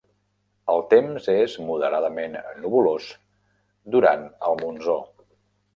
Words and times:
El 0.75 0.79
temps 0.93 1.27
és 1.33 1.57
moderadament 1.67 2.39
nuvolós 2.65 3.13
durant 3.99 4.27
el 4.51 4.61
monsó. 4.65 4.99